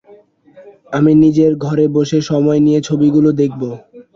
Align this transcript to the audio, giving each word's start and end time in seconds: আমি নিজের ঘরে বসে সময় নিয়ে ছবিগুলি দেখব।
আমি 0.91 1.11
নিজের 1.23 1.51
ঘরে 1.65 1.85
বসে 1.95 2.19
সময় 2.29 2.59
নিয়ে 2.65 2.79
ছবিগুলি 2.87 3.31
দেখব। 3.41 3.61